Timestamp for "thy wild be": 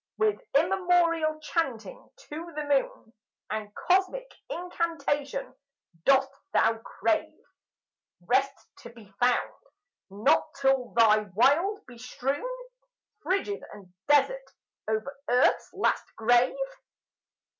10.95-11.99